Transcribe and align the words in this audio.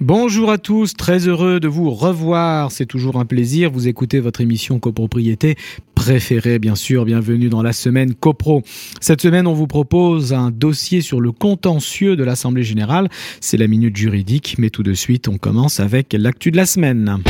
Bonjour 0.00 0.50
à 0.50 0.58
tous, 0.58 0.94
très 0.94 1.28
heureux 1.28 1.60
de 1.60 1.68
vous 1.68 1.90
revoir. 1.90 2.72
C'est 2.72 2.84
toujours 2.84 3.16
un 3.16 3.24
plaisir. 3.24 3.70
Vous 3.70 3.86
écoutez 3.86 4.18
votre 4.18 4.40
émission 4.40 4.80
copropriété 4.80 5.54
préférée, 5.94 6.58
bien 6.58 6.74
sûr. 6.74 7.04
Bienvenue 7.04 7.48
dans 7.48 7.62
la 7.62 7.72
semaine 7.72 8.12
copro. 8.12 8.62
Cette 9.00 9.22
semaine, 9.22 9.46
on 9.46 9.54
vous 9.54 9.68
propose 9.68 10.32
un 10.32 10.50
dossier 10.50 11.00
sur 11.00 11.20
le 11.20 11.30
contentieux 11.30 12.16
de 12.16 12.24
l'Assemblée 12.24 12.64
générale. 12.64 13.08
C'est 13.40 13.56
la 13.56 13.68
minute 13.68 13.96
juridique, 13.96 14.56
mais 14.58 14.70
tout 14.70 14.82
de 14.82 14.94
suite, 14.94 15.28
on 15.28 15.38
commence 15.38 15.78
avec 15.78 16.12
l'actu 16.12 16.50
de 16.50 16.56
la 16.56 16.66
semaine. 16.66 17.22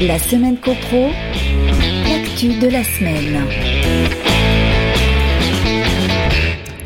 La 0.00 0.18
semaine 0.20 0.56
copro, 0.58 1.10
l'actu 2.08 2.58
de 2.60 2.68
la 2.68 2.84
semaine. 2.84 4.33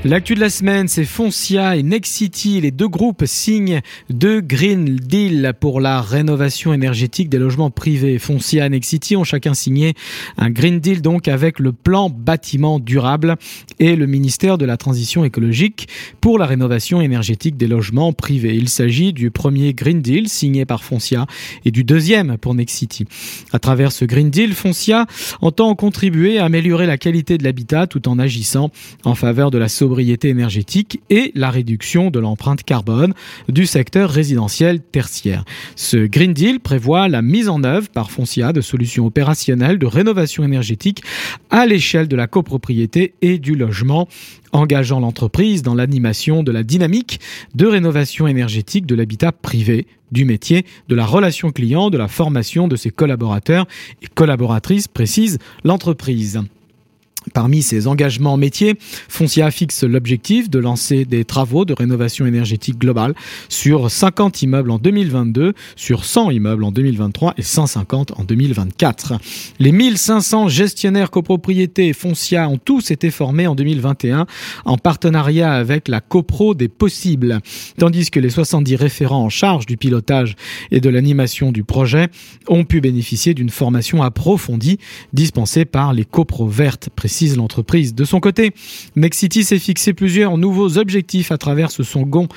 L'actu 0.08 0.34
de 0.34 0.40
la 0.40 0.48
semaine, 0.48 0.88
c'est 0.88 1.04
Foncia 1.04 1.76
et 1.76 1.82
Nexity. 1.82 2.62
Les 2.62 2.70
deux 2.70 2.88
groupes 2.88 3.24
signent 3.26 3.82
deux 4.08 4.40
Green 4.40 4.96
Deal 4.96 5.52
pour 5.60 5.82
la 5.82 6.00
rénovation 6.00 6.72
énergétique 6.72 7.28
des 7.28 7.36
logements 7.36 7.70
privés. 7.70 8.18
Foncia 8.18 8.64
et 8.64 8.70
Nexity 8.70 9.16
ont 9.16 9.24
chacun 9.24 9.52
signé 9.52 9.92
un 10.38 10.48
Green 10.48 10.80
Deal 10.80 11.02
donc 11.02 11.28
avec 11.28 11.58
le 11.58 11.72
plan 11.72 12.08
bâtiment 12.08 12.80
durable 12.80 13.36
et 13.80 13.96
le 13.96 14.06
ministère 14.06 14.56
de 14.56 14.64
la 14.64 14.78
Transition 14.78 15.26
écologique 15.26 15.88
pour 16.22 16.38
la 16.38 16.46
rénovation 16.46 17.02
énergétique 17.02 17.58
des 17.58 17.66
logements 17.66 18.14
privés. 18.14 18.54
Il 18.54 18.70
s'agit 18.70 19.12
du 19.12 19.30
premier 19.30 19.74
Green 19.74 20.00
Deal 20.00 20.30
signé 20.30 20.64
par 20.64 20.84
Foncia 20.84 21.26
et 21.66 21.70
du 21.70 21.84
deuxième 21.84 22.38
pour 22.38 22.54
Nexity. 22.54 23.04
À 23.52 23.58
travers 23.58 23.92
ce 23.92 24.06
Green 24.06 24.30
Deal, 24.30 24.54
Foncia 24.54 25.04
entend 25.42 25.74
contribuer 25.74 26.38
à 26.38 26.46
améliorer 26.46 26.86
la 26.86 26.96
qualité 26.96 27.36
de 27.36 27.44
l'habitat 27.44 27.86
tout 27.86 28.08
en 28.08 28.18
agissant 28.18 28.70
en 29.04 29.14
faveur 29.14 29.50
de 29.50 29.58
la 29.58 29.68
sobriété 29.68 29.97
énergétique 30.00 31.00
et 31.10 31.32
la 31.34 31.50
réduction 31.50 32.10
de 32.10 32.18
l'empreinte 32.18 32.62
carbone 32.62 33.14
du 33.48 33.66
secteur 33.66 34.10
résidentiel 34.10 34.80
tertiaire. 34.80 35.44
Ce 35.76 35.96
Green 35.96 36.32
Deal 36.32 36.60
prévoit 36.60 37.08
la 37.08 37.22
mise 37.22 37.48
en 37.48 37.64
œuvre 37.64 37.88
par 37.88 38.10
Foncia 38.10 38.52
de 38.52 38.60
solutions 38.60 39.06
opérationnelles 39.06 39.78
de 39.78 39.86
rénovation 39.86 40.44
énergétique 40.44 41.02
à 41.50 41.66
l'échelle 41.66 42.08
de 42.08 42.16
la 42.16 42.26
copropriété 42.26 43.14
et 43.22 43.38
du 43.38 43.54
logement 43.54 44.08
engageant 44.52 45.00
l'entreprise 45.00 45.62
dans 45.62 45.74
l'animation 45.74 46.42
de 46.42 46.52
la 46.52 46.62
dynamique 46.62 47.20
de 47.54 47.66
rénovation 47.66 48.26
énergétique 48.26 48.86
de 48.86 48.94
l'habitat 48.94 49.32
privé, 49.32 49.86
du 50.10 50.24
métier, 50.24 50.64
de 50.88 50.94
la 50.94 51.04
relation 51.04 51.50
client, 51.50 51.90
de 51.90 51.98
la 51.98 52.08
formation 52.08 52.68
de 52.68 52.76
ses 52.76 52.90
collaborateurs 52.90 53.66
et 54.02 54.06
collaboratrices, 54.06 54.88
précise 54.88 55.38
l'entreprise. 55.64 56.40
Parmi 57.32 57.62
ses 57.62 57.86
engagements 57.86 58.36
métiers, 58.36 58.74
Foncia 59.08 59.50
fixe 59.50 59.84
l'objectif 59.84 60.50
de 60.50 60.58
lancer 60.58 61.04
des 61.04 61.24
travaux 61.24 61.64
de 61.64 61.72
rénovation 61.72 62.26
énergétique 62.26 62.78
globale 62.78 63.14
sur 63.48 63.90
50 63.90 64.42
immeubles 64.42 64.70
en 64.70 64.78
2022, 64.78 65.54
sur 65.76 66.04
100 66.04 66.30
immeubles 66.30 66.64
en 66.64 66.72
2023 66.72 67.34
et 67.36 67.42
150 67.42 68.12
en 68.18 68.24
2024. 68.24 69.14
Les 69.58 69.72
1500 69.72 70.48
gestionnaires 70.48 71.10
copropriétés 71.10 71.92
Foncia 71.92 72.48
ont 72.48 72.58
tous 72.58 72.90
été 72.90 73.10
formés 73.10 73.46
en 73.46 73.54
2021 73.54 74.26
en 74.64 74.76
partenariat 74.78 75.52
avec 75.52 75.88
la 75.88 76.00
CoPro 76.00 76.54
des 76.54 76.68
possibles, 76.68 77.40
tandis 77.78 78.10
que 78.10 78.20
les 78.20 78.30
70 78.30 78.76
référents 78.76 79.24
en 79.24 79.28
charge 79.28 79.66
du 79.66 79.76
pilotage 79.76 80.36
et 80.70 80.80
de 80.80 80.88
l'animation 80.88 81.52
du 81.52 81.64
projet 81.64 82.08
ont 82.48 82.64
pu 82.64 82.80
bénéficier 82.80 83.34
d'une 83.34 83.50
formation 83.50 84.02
approfondie 84.02 84.78
dispensée 85.12 85.64
par 85.64 85.92
les 85.92 86.04
CoPro 86.04 86.46
vertes 86.46 86.90
l'entreprise. 87.36 87.94
De 87.94 88.04
son 88.04 88.20
côté, 88.20 88.52
Nexity 88.96 89.44
s'est 89.44 89.58
fixé 89.58 89.92
plusieurs 89.92 90.38
nouveaux 90.38 90.78
objectifs 90.78 91.32
à 91.32 91.38
travers 91.38 91.70
ce 91.70 91.82
second 91.82 92.28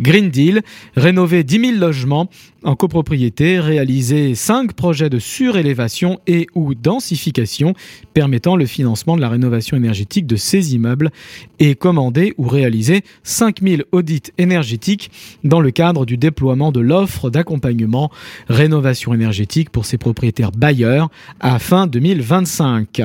Green 0.00 0.30
Deal, 0.30 0.62
rénover 0.96 1.44
10 1.44 1.60
000 1.60 1.72
logements 1.78 2.28
en 2.64 2.74
copropriété, 2.74 3.60
réaliser 3.60 4.34
5 4.34 4.72
projets 4.72 5.10
de 5.10 5.18
surélévation 5.18 6.20
et 6.26 6.46
ou 6.54 6.74
densification 6.74 7.74
permettant 8.14 8.56
le 8.56 8.66
financement 8.66 9.16
de 9.16 9.20
la 9.20 9.28
rénovation 9.28 9.76
énergétique 9.76 10.26
de 10.26 10.36
ces 10.36 10.74
immeubles 10.74 11.10
et 11.58 11.74
commander 11.74 12.34
ou 12.36 12.48
réaliser 12.48 13.02
5000 13.22 13.84
audits 13.92 14.22
énergétiques 14.38 15.10
dans 15.44 15.60
le 15.60 15.70
cadre 15.70 16.04
du 16.04 16.16
déploiement 16.16 16.72
de 16.72 16.80
l'offre 16.80 17.30
d'accompagnement 17.30 18.10
rénovation 18.48 19.14
énergétique 19.14 19.70
pour 19.70 19.86
ses 19.86 19.98
propriétaires 19.98 20.52
bailleurs 20.52 21.10
à 21.40 21.58
fin 21.58 21.86
2025. 21.86 23.02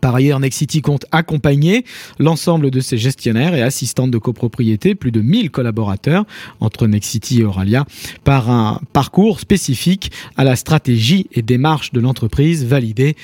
Par 0.00 0.14
ailleurs, 0.14 0.40
Nexity 0.40 0.82
compte 0.82 1.06
accompagner 1.12 1.84
l'ensemble 2.18 2.70
de 2.70 2.80
ses 2.80 2.98
gestionnaires 2.98 3.54
et 3.54 3.62
assistantes 3.62 4.10
de 4.10 4.18
copropriété, 4.18 4.94
plus 4.94 5.12
de 5.12 5.20
1000 5.20 5.50
collaborateurs 5.50 6.24
entre 6.60 6.86
Nexity 6.86 7.40
et 7.40 7.44
Oralia, 7.44 7.84
par 8.24 8.50
un 8.50 8.80
parcours 8.92 9.40
spécifique 9.40 10.10
à 10.36 10.44
la 10.44 10.56
stratégie 10.56 11.26
et 11.32 11.42
démarche 11.42 11.92
de 11.92 12.00
l'entreprise 12.00 12.64
validée 12.64 13.16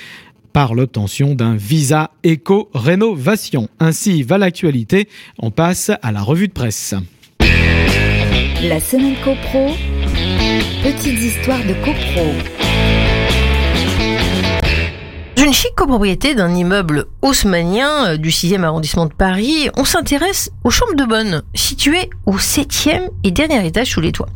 par 0.53 0.75
l'obtention 0.75 1.35
d'un 1.35 1.55
visa 1.55 2.11
éco-rénovation. 2.25 3.69
Ainsi 3.79 4.23
va 4.23 4.39
l'actualité. 4.39 5.09
On 5.39 5.51
passe 5.51 5.91
à 6.03 6.13
la 6.13 6.23
revue 6.23 6.49
de 6.49 6.53
presse. 6.53 6.95
La 8.63 8.81
semaine 8.81 9.15
CoPro, 9.25 9.71
petites 10.83 11.23
histoires 11.23 11.65
de 11.65 11.75
CoPro. 11.85 12.70
Une 15.51 15.55
chic 15.55 15.75
copropriété 15.75 16.37
d'un 16.37 16.55
immeuble 16.55 17.07
haussmanien 17.23 18.11
euh, 18.11 18.17
du 18.17 18.29
6e 18.31 18.63
arrondissement 18.63 19.07
de 19.07 19.13
Paris, 19.13 19.69
on 19.77 19.85
s'intéresse 19.85 20.53
aux 20.63 20.71
chambres 20.71 20.95
de 20.95 21.05
bonne, 21.05 21.43
situées 21.57 22.09
au 22.25 22.37
7e 22.37 23.09
et 23.25 23.33
dernier 23.33 23.67
étage 23.67 23.91
sous 23.91 24.01
les 24.01 24.13
toits. 24.13 24.29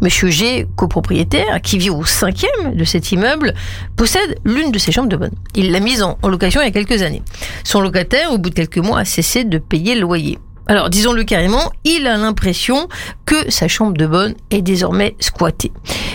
Monsieur 0.00 0.30
G, 0.30 0.68
copropriétaire, 0.76 1.60
qui 1.60 1.76
vit 1.76 1.90
au 1.90 2.04
5e 2.04 2.76
de 2.76 2.84
cet 2.84 3.10
immeuble, 3.10 3.54
possède 3.96 4.38
l'une 4.44 4.70
de 4.70 4.78
ces 4.78 4.92
chambres 4.92 5.08
de 5.08 5.16
bonne. 5.16 5.34
Il 5.56 5.72
l'a 5.72 5.80
mise 5.80 6.04
en, 6.04 6.16
location 6.22 6.60
il 6.60 6.66
y 6.66 6.68
a 6.68 6.70
quelques 6.70 7.02
années. 7.02 7.24
Son 7.64 7.80
locataire, 7.80 8.32
au 8.32 8.38
bout 8.38 8.50
de 8.50 8.54
quelques 8.54 8.78
mois, 8.78 9.00
a 9.00 9.04
cessé 9.04 9.42
de 9.42 9.58
payer 9.58 9.96
le 9.96 10.02
loyer. 10.02 10.38
Alors, 10.70 10.88
disons-le 10.88 11.24
carrément, 11.24 11.72
il 11.82 12.06
a 12.06 12.16
l'impression 12.16 12.88
que 13.26 13.50
sa 13.50 13.66
chambre 13.66 13.94
de 13.94 14.06
bonne 14.06 14.34
est 14.52 14.62
désormais 14.62 15.16
squattée. 15.18 15.72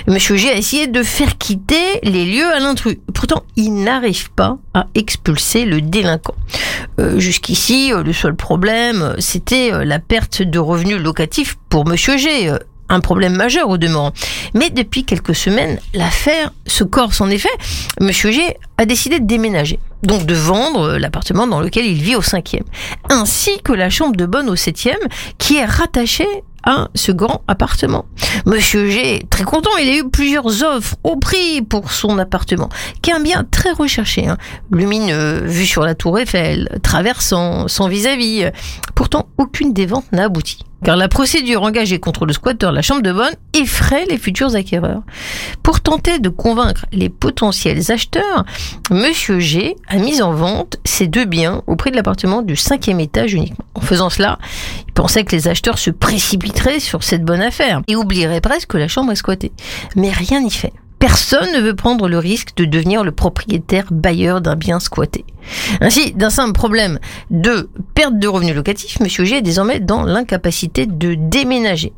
Monsieur 0.08 0.38
G 0.38 0.50
a 0.50 0.56
essayé 0.56 0.88
de 0.88 1.04
faire 1.04 1.38
quitter 1.38 2.00
les 2.04 2.24
lieux 2.24 2.50
à 2.54 2.60
l'intrus. 2.60 2.96
Pourtant, 3.14 3.44
il 3.58 3.74
n'arrive 3.84 4.32
pas 4.32 4.58
à 4.74 4.88
expulser 4.96 5.66
le 5.66 5.82
délinquant. 5.82 6.36
Euh, 7.02 7.20
jusqu'ici, 7.20 7.92
euh, 7.92 8.02
le 8.02 8.14
seul 8.14 8.34
problème, 8.34 9.18
c'était 9.20 9.74
euh, 9.74 9.84
la 9.84 10.00
perte 10.00 10.42
de 10.42 10.58
revenus 10.58 11.02
locatifs 11.02 11.58
pour 11.68 11.86
Monsieur 11.86 12.16
G 12.16 12.50
un 12.90 13.00
problème 13.00 13.36
majeur 13.36 13.70
au 13.70 13.78
demeurant. 13.78 14.12
Mais 14.54 14.70
depuis 14.70 15.06
quelques 15.06 15.36
semaines, 15.36 15.80
l'affaire 15.94 16.54
se 16.68 16.84
corse. 16.84 17.22
En 17.22 17.30
effet, 17.30 17.50
Monsieur 18.00 18.32
G 18.32 18.42
a 18.78 18.86
décidé 18.86 19.20
de 19.20 19.26
déménager, 19.26 19.80
donc 20.04 20.26
de 20.26 20.36
vendre 20.36 20.98
l'appartement 20.98 21.48
dans 21.48 21.60
lequel 21.60 21.86
il 21.86 22.02
vit 22.02 22.16
au 22.16 22.22
cinquième, 22.22 22.66
ainsi 23.10 23.62
que 23.64 23.74
la 23.74 23.90
chambre 23.90 24.16
de 24.16 24.26
bonne 24.26 24.50
au 24.50 24.56
septième, 24.56 25.00
qui 25.38 25.58
est 25.58 25.66
rattachée 25.66 26.28
à 26.66 26.90
ce 26.96 27.12
grand 27.12 27.44
appartement. 27.48 28.06
Monsieur 28.46 28.90
G 28.90 29.18
est 29.18 29.30
très 29.30 29.44
content, 29.44 29.70
il 29.80 29.88
a 29.88 29.98
eu 29.98 30.10
plusieurs 30.10 30.64
offres 30.64 30.96
au 31.04 31.16
prix 31.16 31.62
pour 31.62 31.92
son 31.92 32.18
appartement, 32.18 32.70
qui 33.02 33.12
est 33.12 33.14
un 33.14 33.20
bien 33.20 33.46
très 33.50 33.72
recherché, 33.72 34.28
hein. 34.28 34.38
lumineux, 34.72 35.44
vu 35.46 35.66
sur 35.66 35.84
la 35.84 35.94
tour 35.94 36.18
Eiffel, 36.18 36.80
traversant, 36.82 37.68
sans 37.68 37.88
vis-à-vis. 37.88 38.50
Pourtant, 38.96 39.28
aucune 39.38 39.74
des 39.74 39.86
ventes 39.86 40.12
n'a 40.12 40.24
abouti 40.24 40.60
car 40.84 40.96
la 40.96 41.08
procédure 41.08 41.64
engagée 41.64 42.00
contre 42.00 42.26
le 42.26 42.34
squatteur 42.34 42.72
de 42.72 42.76
la 42.76 42.82
chambre 42.82 43.02
de 43.02 43.12
bonne 43.12 43.34
effraie 43.54 44.06
les 44.10 44.18
futurs 44.18 44.56
acquéreurs. 44.56 45.02
Pour 45.64 45.82
tenter 45.82 46.20
de 46.20 46.30
convaincre 46.30 46.86
les 46.92 47.10
potentiels 47.10 47.92
acheteurs, 47.92 48.46
Monsieur 48.92 49.40
G 49.40 49.76
a 49.88 49.98
mis 49.98 50.22
en 50.22 50.34
vente 50.34 50.78
ses 50.86 51.08
deux 51.08 51.26
biens 51.26 51.64
au 51.68 51.76
prix 51.76 51.92
de 51.92 51.96
l'appartement 51.96 52.42
du 52.42 52.56
cinquième 52.56 53.00
étage 53.00 53.34
uniquement. 53.34 53.66
En 53.74 53.82
faisant 53.82 54.10
cela, 54.10 54.38
il 54.88 54.94
pensait 54.94 55.24
que 55.24 55.36
les 55.36 55.48
acheteurs 55.48 55.80
se 55.80 55.90
précipiteraient 55.90 56.80
sur 56.80 57.04
cette 57.04 57.24
bonne 57.24 57.42
affaire 57.42 57.82
et 57.88 57.96
oublieraient 57.96 58.42
presque 58.42 58.70
que 58.70 58.78
la 58.78 58.88
chambre 58.88 59.12
est 59.12 59.16
squattée. 59.16 59.52
Mais 59.96 60.12
rien 60.12 60.42
n'y 60.42 60.52
fait. 60.52 60.74
Personne 61.08 61.52
ne 61.54 61.62
veut 61.62 61.76
prendre 61.76 62.10
le 62.10 62.18
risque 62.18 62.56
de 62.56 62.66
devenir 62.66 63.04
le 63.04 63.12
propriétaire 63.12 63.86
bailleur 63.92 64.42
d'un 64.42 64.56
bien 64.56 64.80
squatté. 64.80 65.24
Ainsi, 65.80 66.14
d'un 66.14 66.32
simple 66.32 66.54
problème 66.54 66.98
de 67.30 67.70
perte 67.94 68.18
de 68.18 68.28
revenus 68.28 68.56
locatifs, 68.56 69.00
M. 69.00 69.08
G 69.08 69.38
est 69.38 69.44
désormais 69.44 69.80
dans 69.80 70.02
l'incapacité 70.02 70.88
de 70.88 71.14
déménager. 71.14 71.94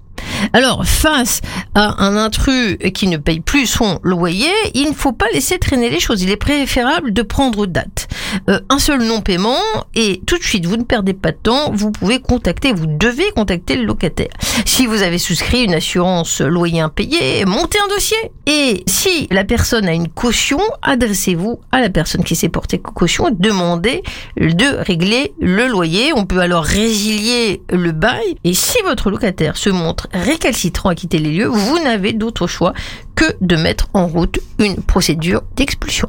Alors, 0.53 0.85
face 0.85 1.41
à 1.75 2.03
un 2.03 2.15
intrus 2.15 2.77
qui 2.93 3.07
ne 3.07 3.17
paye 3.17 3.39
plus 3.39 3.67
son 3.67 3.99
loyer, 4.03 4.51
il 4.73 4.89
ne 4.89 4.93
faut 4.93 5.11
pas 5.11 5.27
laisser 5.33 5.59
traîner 5.59 5.89
les 5.89 5.99
choses. 5.99 6.21
Il 6.21 6.31
est 6.31 6.37
préférable 6.37 7.13
de 7.13 7.21
prendre 7.21 7.65
date. 7.65 8.07
Euh, 8.49 8.59
un 8.69 8.79
seul 8.79 9.03
non-paiement 9.03 9.59
et 9.95 10.21
tout 10.25 10.37
de 10.37 10.43
suite, 10.43 10.65
vous 10.65 10.77
ne 10.77 10.83
perdez 10.83 11.13
pas 11.13 11.31
de 11.31 11.37
temps, 11.37 11.71
vous 11.73 11.91
pouvez 11.91 12.19
contacter, 12.19 12.73
vous 12.73 12.87
devez 12.87 13.31
contacter 13.31 13.75
le 13.75 13.83
locataire. 13.83 14.29
Si 14.65 14.85
vous 14.85 15.01
avez 15.01 15.17
souscrit 15.17 15.63
une 15.63 15.73
assurance 15.73 16.41
loyer 16.41 16.81
impayé, 16.81 17.45
montez 17.45 17.77
un 17.83 17.87
dossier. 17.93 18.17
Et 18.45 18.83
si 18.87 19.27
la 19.31 19.43
personne 19.43 19.87
a 19.87 19.93
une 19.93 20.09
caution, 20.09 20.59
adressez-vous 20.81 21.59
à 21.71 21.81
la 21.81 21.89
personne 21.89 22.23
qui 22.23 22.35
s'est 22.35 22.49
portée 22.49 22.79
caution, 22.79 23.29
demandez 23.31 24.03
de 24.37 24.83
régler 24.83 25.33
le 25.39 25.67
loyer. 25.67 26.13
On 26.15 26.25
peut 26.25 26.39
alors 26.39 26.63
résilier 26.63 27.61
le 27.69 27.91
bail. 27.91 28.35
Et 28.43 28.53
si 28.53 28.77
votre 28.83 29.09
locataire 29.09 29.57
se 29.57 29.69
montre 29.69 30.06
récalcitrant 30.13 30.89
à 30.89 30.95
quitter 30.95 31.19
les 31.19 31.31
lieux, 31.31 31.47
vous 31.47 31.79
n'avez 31.83 32.13
d'autre 32.13 32.47
choix 32.47 32.73
que 33.15 33.25
de 33.41 33.55
mettre 33.55 33.89
en 33.93 34.07
route 34.07 34.39
une 34.59 34.77
procédure 34.77 35.41
d'expulsion. 35.55 36.07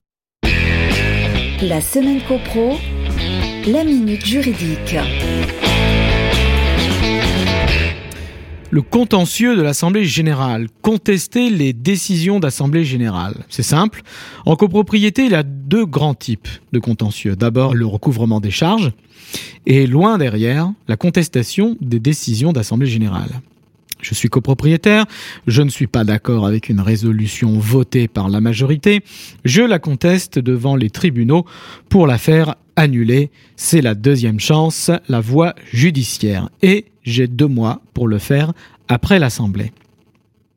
La 1.62 1.80
semaine 1.80 2.20
copro, 2.28 2.78
la 3.66 3.84
minute 3.84 4.24
juridique. 4.24 4.96
Le 8.70 8.82
contentieux 8.82 9.56
de 9.56 9.62
l'Assemblée 9.62 10.04
générale. 10.04 10.68
Contester 10.82 11.48
les 11.48 11.72
décisions 11.72 12.38
d'Assemblée 12.38 12.84
générale. 12.84 13.34
C'est 13.48 13.62
simple. 13.62 14.02
En 14.44 14.56
copropriété, 14.56 15.24
il 15.24 15.32
y 15.32 15.34
a 15.34 15.42
deux 15.42 15.86
grands 15.86 16.14
types 16.14 16.48
de 16.72 16.78
contentieux. 16.78 17.34
D'abord, 17.34 17.74
le 17.74 17.86
recouvrement 17.86 18.40
des 18.40 18.50
charges 18.50 18.92
et 19.66 19.86
loin 19.86 20.18
derrière, 20.18 20.70
la 20.86 20.96
contestation 20.96 21.76
des 21.80 21.98
décisions 21.98 22.52
d'Assemblée 22.52 22.86
générale. 22.86 23.40
Je 24.00 24.14
suis 24.14 24.28
copropriétaire, 24.28 25.06
je 25.46 25.62
ne 25.62 25.70
suis 25.70 25.86
pas 25.86 26.04
d'accord 26.04 26.46
avec 26.46 26.68
une 26.68 26.80
résolution 26.80 27.58
votée 27.58 28.08
par 28.08 28.28
la 28.28 28.40
majorité, 28.40 29.02
je 29.44 29.62
la 29.62 29.78
conteste 29.78 30.38
devant 30.38 30.76
les 30.76 30.90
tribunaux 30.90 31.44
pour 31.88 32.06
la 32.06 32.18
faire 32.18 32.54
annuler. 32.76 33.30
C'est 33.56 33.82
la 33.82 33.94
deuxième 33.94 34.40
chance, 34.40 34.90
la 35.08 35.20
voie 35.20 35.54
judiciaire. 35.72 36.48
Et 36.62 36.86
j'ai 37.02 37.26
deux 37.26 37.48
mois 37.48 37.80
pour 37.92 38.06
le 38.06 38.18
faire 38.18 38.52
après 38.86 39.18
l'Assemblée. 39.18 39.72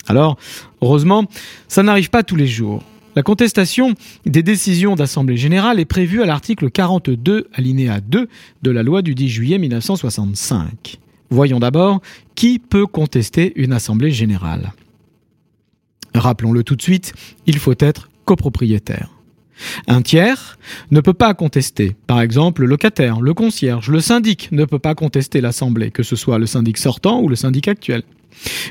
Alors, 0.07 0.37
heureusement, 0.81 1.25
ça 1.67 1.83
n'arrive 1.83 2.09
pas 2.09 2.23
tous 2.23 2.35
les 2.35 2.47
jours. 2.47 2.83
La 3.15 3.23
contestation 3.23 3.93
des 4.25 4.41
décisions 4.41 4.95
d'Assemblée 4.95 5.35
générale 5.35 5.79
est 5.79 5.85
prévue 5.85 6.21
à 6.21 6.25
l'article 6.25 6.71
42 6.71 7.49
alinéa 7.53 7.99
2 7.99 8.29
de 8.61 8.71
la 8.71 8.83
loi 8.83 9.01
du 9.01 9.15
10 9.15 9.27
juillet 9.29 9.57
1965. 9.57 11.00
Voyons 11.31 11.59
d'abord 11.59 12.01
qui 12.35 12.59
peut 12.59 12.85
contester 12.85 13.53
une 13.55 13.71
Assemblée 13.71 14.11
générale? 14.11 14.73
Rappelons-le 16.13 16.63
tout 16.63 16.75
de 16.75 16.81
suite, 16.81 17.13
il 17.45 17.57
faut 17.57 17.73
être 17.79 18.09
copropriétaire. 18.25 19.09
Un 19.87 20.01
tiers 20.01 20.57
ne 20.89 20.99
peut 20.99 21.13
pas 21.13 21.33
contester. 21.33 21.95
Par 22.05 22.19
exemple, 22.19 22.61
le 22.61 22.67
locataire, 22.67 23.21
le 23.21 23.33
concierge, 23.33 23.89
le 23.89 24.01
syndic 24.01 24.51
ne 24.51 24.65
peut 24.65 24.79
pas 24.79 24.93
contester 24.93 25.39
l'Assemblée, 25.39 25.91
que 25.91 26.03
ce 26.03 26.17
soit 26.17 26.37
le 26.37 26.47
syndic 26.47 26.77
sortant 26.77 27.21
ou 27.21 27.29
le 27.29 27.37
syndic 27.37 27.69
actuel. 27.69 28.03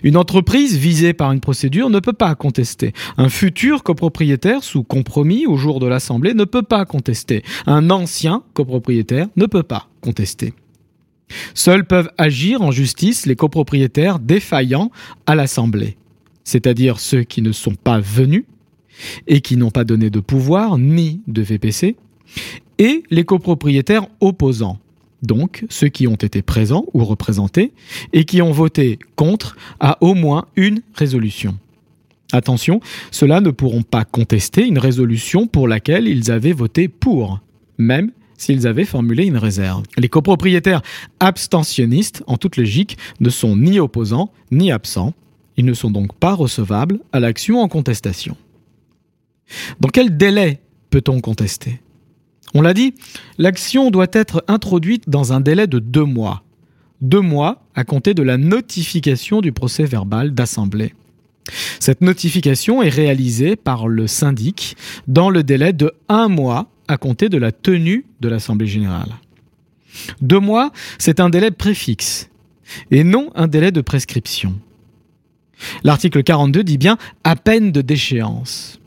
Une 0.03 0.19
entreprise 0.19 0.77
visée 0.77 1.15
par 1.15 1.33
une 1.33 1.41
procédure 1.41 1.89
ne 1.89 2.01
peut 2.01 2.13
pas 2.13 2.35
contester. 2.35 2.93
Un 3.17 3.31
futur 3.31 3.83
copropriétaire 3.83 4.65
sous 4.65 4.83
compromis 4.83 5.47
au 5.47 5.57
jour 5.57 5.81
de 5.81 5.87
l'Assemblée 5.87 6.35
ne 6.35 6.45
peut 6.45 6.63
pas 6.63 6.85
contester. 6.85 7.43
Un 7.67 7.89
ancien 7.89 8.43
copropriétaire 8.53 9.29
ne 9.37 9.47
peut 9.47 9.63
pas 9.63 9.89
contester. 10.03 10.53
Seuls 11.55 11.85
peuvent 11.85 12.11
agir 12.19 12.63
en 12.63 12.71
justice 12.71 13.27
les 13.27 13.37
copropriétaires 13.37 14.19
défaillants 14.19 14.91
à 15.27 15.35
l'Assemblée, 15.35 15.97
c'est-à-dire 16.45 17.01
ceux 17.01 17.23
qui 17.23 17.43
ne 17.43 17.53
sont 17.53 17.75
pas 17.75 18.01
venus 18.01 18.45
et 19.27 19.41
qui 19.41 19.57
n'ont 19.57 19.71
pas 19.71 19.85
donné 19.85 20.11
de 20.11 20.21
pouvoir 20.21 20.79
ni 20.79 21.23
de 21.27 21.43
VPC, 21.43 21.97
et 22.79 23.03
les 23.11 23.25
copropriétaires 23.25 24.07
opposants, 24.21 24.79
donc 25.23 25.65
ceux 25.69 25.89
qui 25.89 26.07
ont 26.07 26.17
été 26.17 26.43
présents 26.43 26.87
ou 26.95 27.05
représentés 27.05 27.73
et 28.13 28.25
qui 28.25 28.43
ont 28.43 28.53
voté 28.53 28.99
contre 29.17 29.57
à 29.81 30.03
au 30.03 30.15
moins 30.15 30.47
une 30.57 30.81
résolution. 30.95 31.59
Attention, 32.33 32.81
ceux-là 33.11 33.41
ne 33.41 33.51
pourront 33.51 33.83
pas 33.83 34.05
contester 34.05 34.67
une 34.67 34.79
résolution 34.79 35.47
pour 35.47 35.67
laquelle 35.67 36.07
ils 36.07 36.31
avaient 36.31 36.53
voté 36.53 36.89
pour, 36.89 37.41
même 37.77 38.13
s'ils 38.41 38.67
avaient 38.67 38.87
formulé 38.87 39.27
une 39.27 39.37
réserve. 39.37 39.85
Les 39.99 40.09
copropriétaires 40.09 40.81
abstentionnistes, 41.21 42.23
en 42.27 42.39
toute 42.39 42.57
logique, 42.57 42.97
ne 43.21 43.29
sont 43.29 43.55
ni 43.55 43.79
opposants 43.79 44.33
ni 44.51 44.73
absents. 44.73 45.13
Ils 45.57 45.67
ne 45.67 45.75
sont 45.75 45.91
donc 45.91 46.15
pas 46.15 46.33
recevables 46.33 47.01
à 47.13 47.21
l'action 47.21 47.61
en 47.61 47.69
contestation. 47.69 48.37
Dans 49.81 49.91
quel 49.91 50.17
délai 50.17 50.61
peut-on 50.89 51.21
contester? 51.21 51.81
On 52.55 52.63
l'a 52.63 52.73
dit, 52.73 52.95
l'action 53.37 53.91
doit 53.91 54.09
être 54.13 54.43
introduite 54.49 55.09
dans 55.09 55.35
un 55.35 55.41
délai 55.41 55.67
de 55.67 55.79
deux 55.79 56.05
mois. 56.05 56.43
Deux 57.03 57.21
mois 57.21 57.63
à 57.75 57.85
compter 57.85 58.15
de 58.15 58.23
la 58.23 58.39
notification 58.39 59.43
du 59.43 59.53
procès 59.53 59.85
verbal 59.85 60.33
d'assemblée. 60.33 60.95
Cette 61.79 62.01
notification 62.01 62.83
est 62.83 62.89
réalisée 62.89 63.57
par 63.57 63.87
le 63.87 64.07
syndic 64.07 64.77
dans 65.09 65.31
le 65.31 65.43
délai 65.43 65.73
de 65.73 65.93
un 66.09 66.29
mois 66.29 66.69
à 66.91 66.97
compter 66.97 67.29
de 67.29 67.39
la 67.39 67.53
tenue 67.53 68.05
de 68.21 68.29
l'Assemblée 68.29 68.67
générale. 68.67 69.13
Deux 70.21 70.41
mois, 70.41 70.73
c'est 70.99 71.21
un 71.21 71.31
délai 71.31 71.51
préfixe 71.51 72.29
et 72.91 73.05
non 73.05 73.31
un 73.35 73.47
délai 73.47 73.71
de 73.71 73.81
prescription. 73.81 74.55
L'article 75.85 76.23
42 76.23 76.65
dit 76.65 76.79
bien 76.79 76.99
à 77.23 77.37
peine 77.37 77.71
de 77.71 77.81
déchéance. 77.81 78.81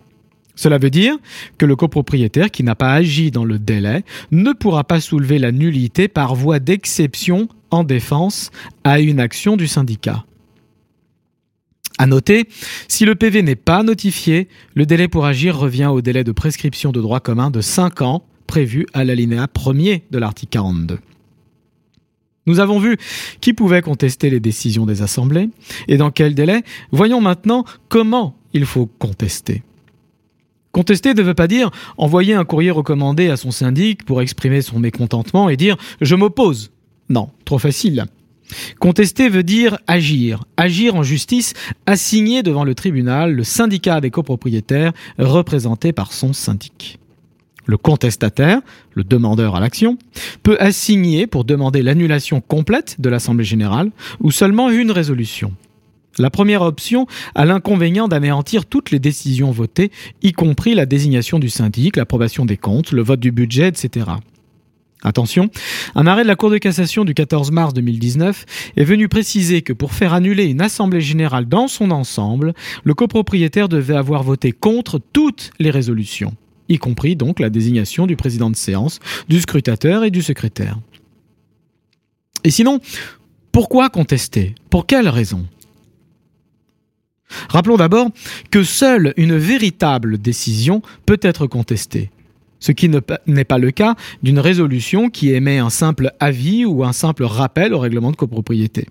Cela 0.56 0.78
veut 0.78 0.90
dire 0.90 1.18
que 1.58 1.66
le 1.66 1.76
copropriétaire 1.76 2.52
qui 2.52 2.64
n'a 2.64 2.76
pas 2.76 2.94
agi 2.94 3.32
dans 3.32 3.46
le 3.46 3.58
délai 3.58 4.04
ne 4.32 4.52
pourra 4.52 4.84
pas 4.84 5.00
soulever 5.00 5.40
la 5.40 5.52
nullité 5.52 6.08
par 6.08 6.36
voie 6.36 6.60
d'exception 6.60 7.48
en 7.72 7.84
défense 7.84 8.52
à 8.84 9.00
une 9.00 9.20
action 9.20 9.56
du 9.58 9.68
syndicat. 9.68 10.26
À 12.00 12.08
noter, 12.08 12.48
si 12.88 13.06
le 13.06 13.16
PV 13.16 13.44
n'est 13.44 13.56
pas 13.56 13.84
notifié, 13.84 14.48
le 14.74 14.86
délai 14.86 15.08
pour 15.08 15.26
agir 15.26 15.58
revient 15.58 15.90
au 15.92 16.02
délai 16.02 16.24
de 16.24 16.32
prescription 16.32 16.92
de 16.92 17.00
droit 17.02 17.20
commun 17.20 17.52
de 17.52 17.62
5 17.62 18.02
ans 18.02 18.26
prévu 18.48 18.88
à 18.94 19.04
l'alinéa 19.04 19.46
1er 19.46 20.02
de 20.10 20.18
l'article 20.18 20.52
42. 20.52 21.00
Nous 22.46 22.60
avons 22.60 22.80
vu 22.80 22.98
qui 23.42 23.54
pouvait 23.54 23.82
contester 23.82 24.30
les 24.30 24.40
décisions 24.40 24.86
des 24.86 25.02
assemblées 25.02 25.50
et 25.88 25.98
dans 25.98 26.12
quel 26.12 26.36
délai. 26.36 26.64
Voyons 26.92 27.22
maintenant 27.22 27.64
comment 27.90 28.36
il 28.54 28.66
faut 28.66 28.86
contester. 28.86 29.64
Contester 30.72 31.14
ne 31.14 31.22
veut 31.22 31.36
pas 31.36 31.48
dire 31.48 31.70
envoyer 31.98 32.34
un 32.34 32.46
courrier 32.46 32.72
recommandé 32.72 33.30
à 33.30 33.38
son 33.38 33.52
syndic 33.52 34.04
pour 34.04 34.22
exprimer 34.22 34.62
son 34.62 34.80
mécontentement 34.80 35.48
et 35.48 35.56
dire 35.56 35.78
je 36.02 36.16
m'oppose. 36.16 36.72
Non, 37.10 37.30
trop 37.46 37.60
facile. 37.60 38.06
Contester 38.80 39.30
veut 39.30 39.44
dire 39.44 39.78
agir. 39.88 40.46
Agir 40.58 40.96
en 40.96 41.04
justice, 41.04 41.54
assigner 41.86 42.44
devant 42.44 42.64
le 42.64 42.76
tribunal 42.76 43.34
le 43.34 43.44
syndicat 43.44 44.02
des 44.02 44.12
copropriétaires 44.12 44.94
représenté 45.18 45.92
par 45.94 46.12
son 46.14 46.34
syndic. 46.34 47.00
Le 47.66 47.78
contestataire, 47.78 48.60
le 48.94 49.04
demandeur 49.04 49.56
à 49.56 49.60
l'action, 49.60 49.98
peut 50.44 50.58
assigner 50.60 51.28
pour 51.28 51.46
demander 51.46 51.82
l'annulation 51.82 52.42
complète 52.42 53.00
de 53.00 53.10
l'Assemblée 53.10 53.46
générale 53.46 53.92
ou 54.20 54.32
seulement 54.32 54.70
une 54.70 54.92
résolution. 54.92 55.54
La 56.20 56.30
première 56.30 56.62
option 56.62 57.08
a 57.34 57.46
l'inconvénient 57.46 58.08
d'anéantir 58.08 58.66
toutes 58.66 58.92
les 58.92 59.00
décisions 59.00 59.52
votées, 59.52 59.92
y 60.22 60.32
compris 60.32 60.76
la 60.76 60.86
désignation 60.86 61.40
du 61.40 61.50
syndic, 61.50 61.96
l'approbation 61.96 62.46
des 62.46 62.58
comptes, 62.58 62.92
le 62.92 63.02
vote 63.02 63.20
du 63.20 63.32
budget, 63.32 63.70
etc. 63.70 64.06
Attention, 65.04 65.50
un 65.96 66.08
arrêt 66.08 66.24
de 66.24 66.28
la 66.28 66.38
Cour 66.38 66.50
de 66.50 66.58
cassation 66.58 67.04
du 67.04 67.14
14 67.14 67.52
mars 67.52 67.74
2019 67.74 68.46
est 68.78 68.84
venu 68.86 69.10
préciser 69.10 69.62
que 69.62 69.74
pour 69.74 69.92
faire 69.92 70.14
annuler 70.14 70.46
une 70.46 70.62
assemblée 70.62 71.02
générale 71.02 71.46
dans 71.46 71.68
son 71.68 71.92
ensemble, 71.92 72.54
le 72.86 72.94
copropriétaire 72.94 73.68
devait 73.68 73.98
avoir 73.98 74.24
voté 74.24 74.54
contre 74.54 75.02
toutes 75.12 75.52
les 75.60 75.72
résolutions, 75.72 76.34
y 76.70 76.78
compris 76.78 77.18
donc 77.18 77.42
la 77.42 77.50
désignation 77.50 78.08
du 78.08 78.16
président 78.16 78.50
de 78.50 78.56
séance, 78.56 79.00
du 79.28 79.42
scrutateur 79.42 80.06
et 80.06 80.12
du 80.12 80.22
secrétaire. 80.22 80.80
Et 82.46 82.52
sinon, 82.52 82.80
pourquoi 83.52 83.90
contester? 83.90 84.56
Pour 84.70 84.86
quelle 84.86 85.10
raison? 85.10 85.46
Rappelons 87.50 87.78
d'abord 87.78 88.10
que 88.52 88.64
seule 88.64 89.14
une 89.18 89.38
véritable 89.38 90.18
décision 90.18 90.82
peut 91.06 91.20
être 91.22 91.48
contestée, 91.48 92.10
ce 92.64 92.72
qui 92.72 92.88
n'est 92.88 93.44
pas 93.44 93.58
le 93.58 93.72
cas 93.72 93.96
d'une 94.24 94.40
résolution 94.40 95.10
qui 95.10 95.34
émet 95.34 95.58
un 95.58 95.70
simple 95.70 96.14
avis 96.22 96.64
ou 96.64 96.86
un 96.86 96.94
simple 96.94 97.26
rappel 97.26 97.74
au 97.74 97.80
règlement 97.80 98.10
de 98.10 98.16
copropriété. 98.16 98.88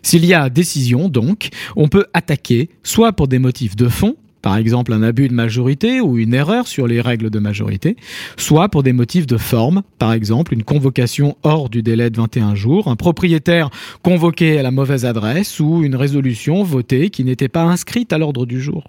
S'il 0.00 0.24
y 0.24 0.32
a 0.32 0.48
décision, 0.48 1.10
donc, 1.10 1.50
on 1.76 1.88
peut 1.88 2.06
attaquer 2.14 2.70
soit 2.82 3.12
pour 3.12 3.28
des 3.28 3.38
motifs 3.38 3.76
de 3.76 3.88
fond, 3.88 4.16
par 4.40 4.56
exemple 4.56 4.94
un 4.94 5.02
abus 5.02 5.28
de 5.28 5.34
majorité 5.34 6.00
ou 6.00 6.16
une 6.16 6.32
erreur 6.32 6.66
sur 6.66 6.86
les 6.86 7.02
règles 7.02 7.28
de 7.28 7.38
majorité, 7.38 7.96
soit 8.38 8.70
pour 8.70 8.82
des 8.82 8.94
motifs 8.94 9.26
de 9.26 9.36
forme, 9.36 9.82
par 9.98 10.14
exemple 10.14 10.54
une 10.54 10.62
convocation 10.62 11.36
hors 11.42 11.68
du 11.68 11.82
délai 11.82 12.08
de 12.08 12.16
21 12.16 12.54
jours, 12.54 12.88
un 12.88 12.96
propriétaire 12.96 13.68
convoqué 14.02 14.58
à 14.58 14.62
la 14.62 14.70
mauvaise 14.70 15.04
adresse 15.04 15.60
ou 15.60 15.84
une 15.84 15.96
résolution 15.96 16.62
votée 16.62 17.10
qui 17.10 17.24
n'était 17.24 17.48
pas 17.48 17.64
inscrite 17.64 18.10
à 18.14 18.16
l'ordre 18.16 18.46
du 18.46 18.58
jour. 18.58 18.88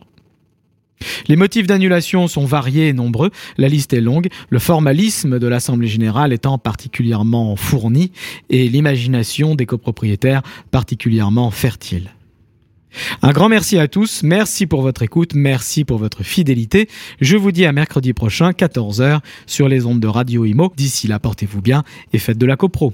Les 1.27 1.35
motifs 1.35 1.67
d'annulation 1.67 2.27
sont 2.27 2.45
variés 2.45 2.89
et 2.89 2.93
nombreux, 2.93 3.31
la 3.57 3.67
liste 3.67 3.93
est 3.93 4.01
longue, 4.01 4.29
le 4.49 4.59
formalisme 4.59 5.39
de 5.39 5.47
l'Assemblée 5.47 5.87
générale 5.87 6.33
étant 6.33 6.57
particulièrement 6.57 7.55
fourni 7.55 8.11
et 8.49 8.67
l'imagination 8.69 9.55
des 9.55 9.65
copropriétaires 9.65 10.41
particulièrement 10.71 11.51
fertile. 11.51 12.11
Un 13.21 13.31
grand 13.31 13.49
merci 13.49 13.77
à 13.77 13.87
tous, 13.87 14.23
merci 14.23 14.67
pour 14.67 14.81
votre 14.81 15.01
écoute, 15.01 15.33
merci 15.35 15.83
pour 15.83 15.97
votre 15.97 16.23
fidélité. 16.23 16.87
Je 17.19 17.35
vous 17.35 17.51
dis 17.51 17.65
à 17.65 17.73
mercredi 17.73 18.13
prochain, 18.13 18.51
14h, 18.51 19.19
sur 19.45 19.67
les 19.67 19.85
ondes 19.85 19.99
de 19.99 20.07
Radio 20.07 20.45
Imo. 20.45 20.71
D'ici 20.77 21.07
là, 21.07 21.19
portez-vous 21.19 21.61
bien 21.61 21.83
et 22.13 22.19
faites 22.19 22.37
de 22.37 22.45
la 22.45 22.55
copro. 22.55 22.93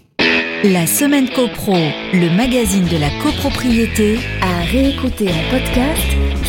La 0.64 0.86
semaine 0.86 1.30
copro, 1.30 1.76
le 2.14 2.36
magazine 2.36 2.86
de 2.86 2.98
la 2.98 3.10
copropriété, 3.22 4.20
à 4.42 4.64
réécouter 4.64 5.28
en 5.30 5.52
podcast 5.52 6.21